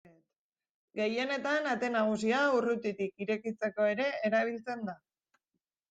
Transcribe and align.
Gehienetan 0.99 1.69
ate 1.75 1.91
nagusia 1.97 2.41
urrutitik 2.63 3.25
irekitzeko 3.27 3.89
ere 3.95 4.13
erabiltzen 4.33 4.87
da. 4.93 5.03